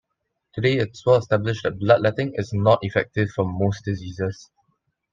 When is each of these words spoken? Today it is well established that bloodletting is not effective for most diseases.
Today 0.55 0.79
it 0.79 0.93
is 0.93 1.05
well 1.05 1.17
established 1.17 1.61
that 1.61 1.77
bloodletting 1.77 2.31
is 2.33 2.53
not 2.53 2.79
effective 2.83 3.29
for 3.29 3.45
most 3.45 3.85
diseases. 3.85 4.49